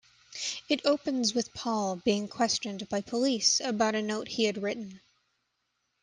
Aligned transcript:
It 0.67 0.83
opens 0.83 1.35
with 1.35 1.53
Paul 1.53 1.97
being 1.97 2.27
questioned 2.27 2.89
by 2.89 3.01
police 3.01 3.59
about 3.59 3.93
a 3.93 4.01
note 4.01 4.29
he 4.29 4.45
had 4.45 4.59
written. 4.63 4.99